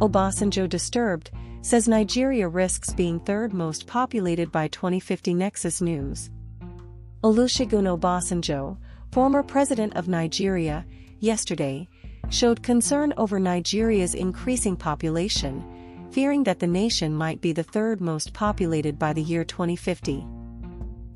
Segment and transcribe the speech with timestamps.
[0.00, 1.30] Obasanjo disturbed,
[1.62, 6.28] says Nigeria risks being third most populated by 2050 Nexus News.
[7.24, 8.76] Olusegun Obasanjo,
[9.10, 10.84] former president of Nigeria,
[11.20, 11.88] yesterday,
[12.28, 15.64] showed concern over Nigeria's increasing population,
[16.10, 20.26] fearing that the nation might be the third most populated by the year 2050.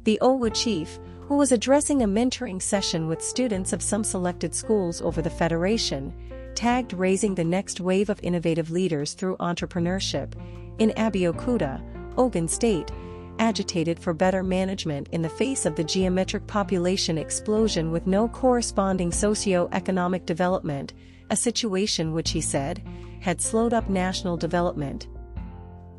[0.05, 5.03] The OWU chief, who was addressing a mentoring session with students of some selected schools
[5.03, 6.15] over the Federation,
[6.55, 10.35] tagged raising the next wave of innovative leaders through entrepreneurship,
[10.79, 11.82] in Abeokuta,
[12.17, 12.90] Ogun State,
[13.39, 19.11] agitated for better management in the face of the geometric population explosion with no corresponding
[19.11, 20.93] socio-economic development,
[21.31, 22.82] a situation which he said,
[23.21, 25.09] had slowed up national development.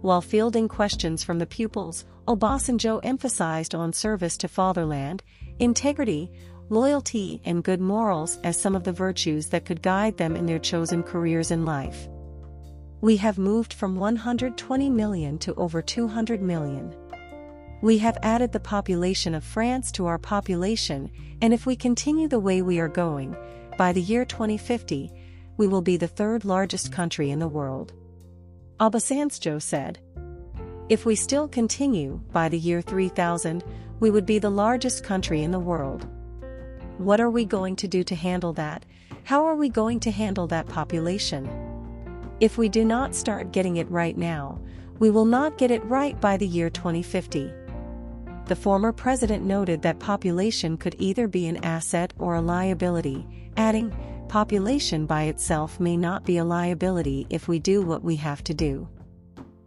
[0.02, 5.24] While fielding questions from the pupils, Obasanjo emphasized on service to fatherland,
[5.60, 6.32] integrity,
[6.72, 10.58] loyalty and good morals as some of the virtues that could guide them in their
[10.58, 12.08] chosen careers in life.
[13.02, 16.96] We have moved from 120 million to over 200 million.
[17.82, 22.40] We have added the population of France to our population, and if we continue the
[22.40, 23.36] way we are going,
[23.78, 25.12] by the year 2050,
[25.58, 27.92] we will be the third largest country in the world.
[28.80, 30.00] Obasanjo said.
[30.88, 33.62] If we still continue, by the year 3000,
[34.00, 36.08] we would be the largest country in the world.
[37.02, 38.86] What are we going to do to handle that?
[39.24, 41.50] How are we going to handle that population?
[42.40, 44.62] If we do not start getting it right now,
[45.00, 47.52] we will not get it right by the year 2050.
[48.46, 53.26] The former president noted that population could either be an asset or a liability,
[53.58, 53.92] adding,
[54.28, 58.54] population by itself may not be a liability if we do what we have to
[58.54, 58.88] do.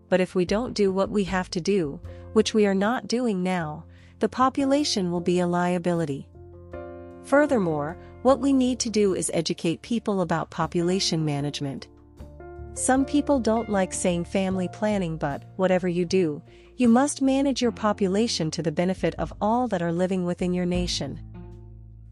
[0.09, 1.99] But if we don't do what we have to do,
[2.33, 3.87] which we are not doing now,
[4.21, 6.29] the population will be a liability.
[7.25, 11.89] Furthermore, what we need to do is educate people about population management.
[12.75, 16.43] Some people don't like saying family planning, but whatever you do,
[16.77, 20.67] you must manage your population to the benefit of all that are living within your
[20.67, 21.21] nation.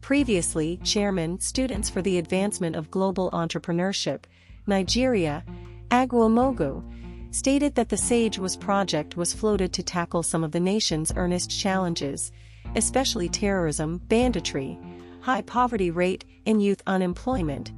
[0.01, 4.23] Previously, Chairman Students for the Advancement of Global Entrepreneurship,
[4.65, 5.43] Nigeria,
[5.89, 6.83] Agwumogu,
[7.31, 11.49] stated that the SAGE was project was floated to tackle some of the nation's earnest
[11.49, 12.31] challenges,
[12.75, 14.79] especially terrorism, banditry,
[15.23, 17.71] high poverty rate, and youth unemployment.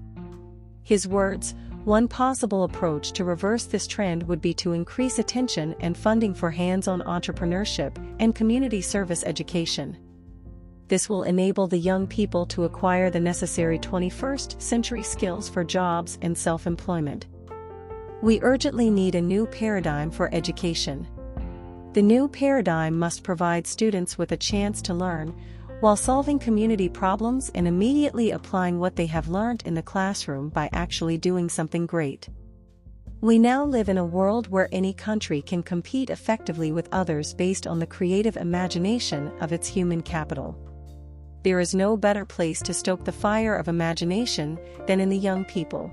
[0.82, 5.96] His words, one possible approach to reverse this trend would be to increase attention and
[5.96, 9.96] funding for hands-on entrepreneurship and community service education.
[10.88, 16.18] This will enable the young people to acquire the necessary 21st century skills for jobs
[16.24, 17.28] and self-employment.
[18.24, 21.08] We urgently need a new paradigm for education.
[21.94, 25.40] The new paradigm must provide students with a chance to learn,
[25.80, 30.70] while solving community problems and immediately applying what they have learned in the classroom by
[30.74, 32.30] actually doing something great.
[33.22, 37.66] We now live in a world where any country can compete effectively with others based
[37.66, 40.56] on the creative imagination of its human capital.
[41.44, 45.46] There is no better place to stoke the fire of imagination than in the young
[45.46, 45.92] people,